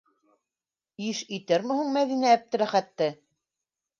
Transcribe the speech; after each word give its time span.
Иш 1.09 1.19
итерме 1.37 1.77
һуң 1.79 1.93
Мәҙинә 1.97 2.33
Әптеләхәтте? 2.37 3.13